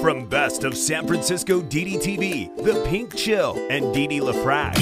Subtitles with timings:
[0.00, 4.76] From Best of San Francisco DDTV, The Pink Chill, and Dee LaFrac.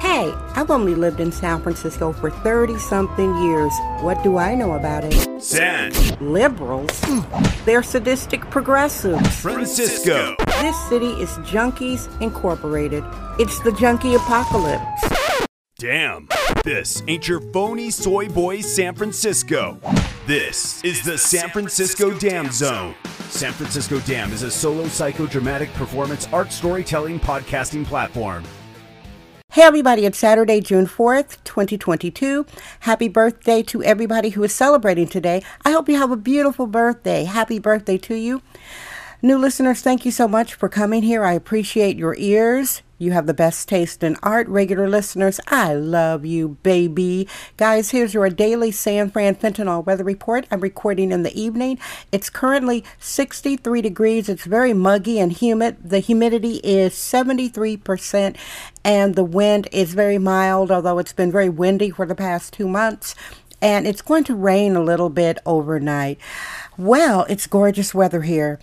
[0.00, 3.72] Hey, I've only lived in San Francisco for 30 something years.
[4.00, 5.42] What do I know about it?
[5.42, 6.98] San Liberals?
[7.66, 9.40] They're sadistic progressives.
[9.40, 10.36] Francisco.
[10.62, 13.04] This city is Junkies Incorporated.
[13.38, 14.82] It's the junkie apocalypse.
[15.78, 16.28] Damn.
[16.64, 19.80] This ain't your phony soy boy San Francisco.
[20.28, 22.94] This is the San Francisco Dam Zone.
[23.30, 28.44] San Francisco Dam is a solo psychodramatic performance art storytelling podcasting platform.
[29.50, 32.46] Hey everybody, it's Saturday, June 4th, 2022.
[32.78, 35.42] Happy birthday to everybody who is celebrating today.
[35.64, 37.24] I hope you have a beautiful birthday.
[37.24, 38.40] Happy birthday to you.
[39.20, 41.24] New listeners, thank you so much for coming here.
[41.24, 42.82] I appreciate your ears.
[43.02, 44.46] You have the best taste in art.
[44.46, 47.26] Regular listeners, I love you, baby.
[47.56, 50.46] Guys, here's your daily San Fran fentanyl weather report.
[50.52, 51.80] I'm recording in the evening.
[52.12, 54.28] It's currently 63 degrees.
[54.28, 55.78] It's very muggy and humid.
[55.82, 58.36] The humidity is 73%,
[58.84, 62.68] and the wind is very mild, although it's been very windy for the past two
[62.68, 63.16] months.
[63.60, 66.18] And it's going to rain a little bit overnight.
[66.78, 68.60] Well, it's gorgeous weather here.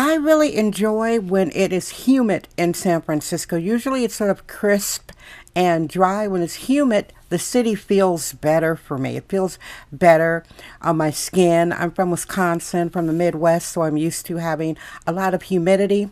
[0.00, 3.56] I really enjoy when it is humid in San Francisco.
[3.56, 5.10] Usually it's sort of crisp
[5.56, 6.28] and dry.
[6.28, 9.16] When it's humid, the city feels better for me.
[9.16, 9.58] It feels
[9.90, 10.44] better
[10.80, 11.72] on my skin.
[11.72, 16.10] I'm from Wisconsin, from the Midwest, so I'm used to having a lot of humidity.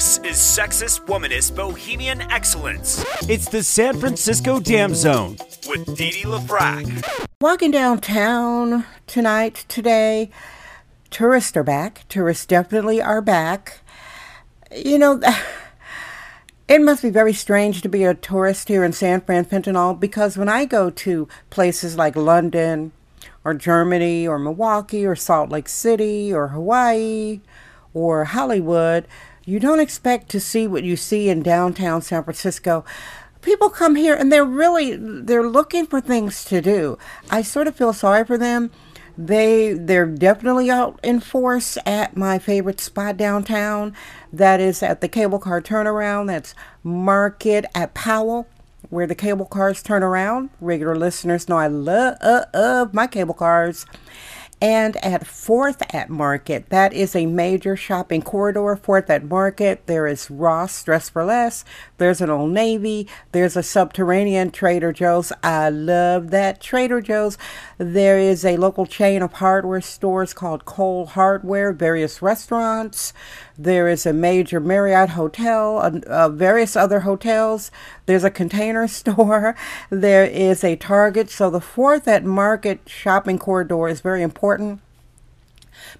[0.00, 3.04] This is Sexist Womanist Bohemian Excellence.
[3.28, 5.36] It's the San Francisco Dam Zone
[5.68, 7.28] with Dee Dee LaFrac.
[7.38, 10.30] Walking downtown tonight, today,
[11.10, 12.08] tourists are back.
[12.08, 13.82] Tourists definitely are back.
[14.74, 15.20] You know,
[16.68, 20.38] it must be very strange to be a tourist here in San Fran Fentanyl because
[20.38, 22.92] when I go to places like London
[23.44, 27.42] or Germany or Milwaukee or Salt Lake City or Hawaii
[27.92, 29.06] or Hollywood,
[29.44, 32.84] you don't expect to see what you see in downtown San Francisco.
[33.42, 36.98] People come here and they're really they're looking for things to do.
[37.30, 38.70] I sort of feel sorry for them.
[39.16, 43.94] They they're definitely out in force at my favorite spot downtown.
[44.32, 46.26] That is at the cable car turnaround.
[46.26, 48.46] That's Market at Powell
[48.88, 50.50] where the cable cars turn around.
[50.60, 53.86] Regular listeners know I love uh, uh, my cable cars
[54.60, 56.68] and at 4th at Market.
[56.68, 58.60] That is a major shopping corridor.
[58.76, 61.64] 4th at Market, there is Ross Dress for Less,
[61.98, 65.32] there's an Old Navy, there's a subterranean Trader Joe's.
[65.42, 67.38] I love that Trader Joe's.
[67.78, 73.12] There is a local chain of hardware stores called Cole Hardware, various restaurants.
[73.62, 77.70] There is a major Marriott hotel, uh, uh, various other hotels.
[78.06, 79.54] There's a container store.
[79.90, 81.28] There is a Target.
[81.28, 84.80] So the fourth at Market shopping corridor is very important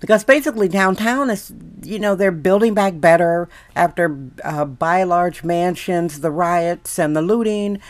[0.00, 6.20] because basically downtown is you know they're building back better after uh, by large mansions
[6.20, 7.81] the riots and the looting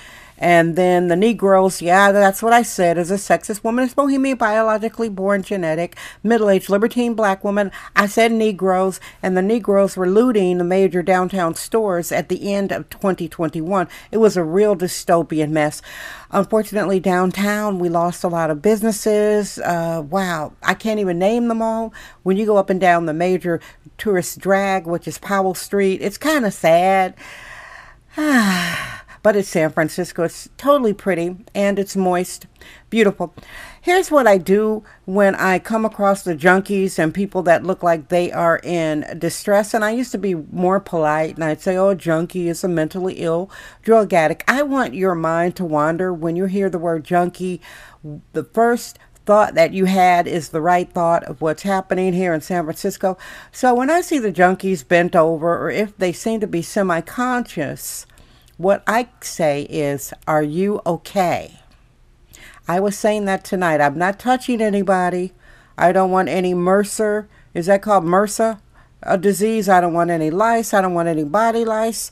[0.41, 4.39] and then the Negroes, yeah, that's what I said, as a sexist woman, is bohemian,
[4.39, 7.71] biologically born, genetic, middle aged, libertine black woman.
[7.95, 12.73] I said Negroes, and the Negroes were looting the major downtown stores at the end
[12.73, 13.87] of 2021.
[14.11, 15.83] It was a real dystopian mess.
[16.31, 19.59] Unfortunately, downtown, we lost a lot of businesses.
[19.59, 21.93] Uh, wow, I can't even name them all.
[22.23, 23.61] When you go up and down the major
[23.99, 27.15] tourist drag, which is Powell Street, it's kind of sad.
[29.23, 30.23] But it's San Francisco.
[30.23, 32.47] It's totally pretty and it's moist,
[32.89, 33.35] beautiful.
[33.81, 38.09] Here's what I do when I come across the junkies and people that look like
[38.09, 39.75] they are in distress.
[39.75, 43.15] And I used to be more polite and I'd say, oh, junkie is a mentally
[43.15, 43.51] ill
[43.83, 44.45] drug addict.
[44.49, 47.61] I want your mind to wander when you hear the word junkie.
[48.33, 52.41] The first thought that you had is the right thought of what's happening here in
[52.41, 53.17] San Francisco.
[53.53, 57.01] So when I see the junkies bent over, or if they seem to be semi
[57.01, 58.07] conscious,
[58.61, 61.61] what I say is, Are you okay?
[62.69, 63.81] I was saying that tonight.
[63.81, 65.33] I'm not touching anybody.
[65.79, 67.27] I don't want any MRSA.
[67.55, 68.61] Is that called MRSA?
[69.03, 69.71] A disease.
[69.71, 70.75] I don't want any lice.
[70.75, 72.11] I don't want any body lice.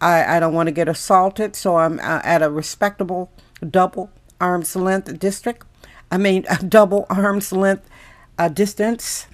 [0.00, 1.56] I, I don't want to get assaulted.
[1.56, 3.32] So I'm uh, at a respectable
[3.68, 5.66] double arm's length district.
[6.12, 7.90] I mean, a double arm's length
[8.38, 9.26] uh, distance.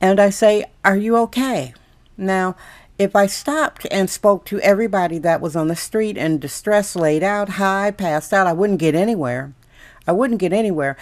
[0.00, 1.72] And I say, Are you okay?
[2.16, 2.56] Now,
[3.00, 7.22] if I stopped and spoke to everybody that was on the street in distress, laid
[7.22, 9.54] out, high, passed out, I wouldn't get anywhere.
[10.06, 10.98] I wouldn't get anywhere.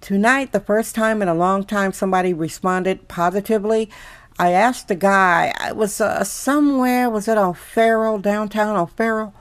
[0.00, 3.88] Tonight, the first time in a long time somebody responded positively,
[4.36, 9.32] I asked the guy, it was uh, somewhere, was it O'Farrell, downtown O'Farrell?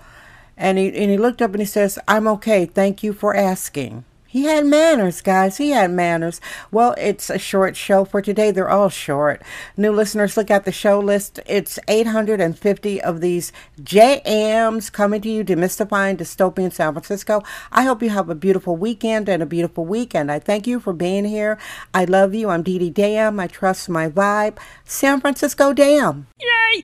[0.55, 4.05] And he, and he looked up and he says, I'm okay, thank you for asking.
[4.35, 5.55] He had manners, guys.
[5.55, 6.41] He had manners.
[6.69, 8.51] Well, it's a short show for today.
[8.51, 9.41] They're all short.
[9.77, 11.39] New listeners, look at the show list.
[11.45, 17.43] It's 850 of these JMs coming to you, demystifying dystopian San Francisco.
[17.71, 20.29] I hope you have a beautiful weekend and a beautiful weekend.
[20.29, 21.57] I thank you for being here.
[21.93, 22.49] I love you.
[22.49, 23.39] I'm Dee Dee Dam.
[23.39, 24.57] I trust my vibe.
[24.83, 26.27] San Francisco Dam.
[26.41, 26.83] Yay!